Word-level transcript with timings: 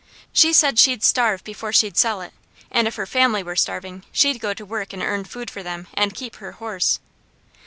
She 0.33 0.51
said 0.51 0.79
she'd 0.79 1.03
starve 1.03 1.43
before 1.43 1.71
she'd 1.71 1.95
sell 1.95 2.21
it, 2.21 2.33
and 2.71 2.87
if 2.87 2.95
her 2.95 3.05
family 3.05 3.43
were 3.43 3.55
starving, 3.55 4.03
she'd 4.11 4.41
go 4.41 4.51
to 4.51 4.65
work 4.65 4.93
and 4.93 5.03
earn 5.03 5.25
food 5.25 5.51
for 5.51 5.61
them, 5.61 5.85
and 5.93 6.15
keep 6.15 6.37
her 6.37 6.53
horse. 6.53 6.99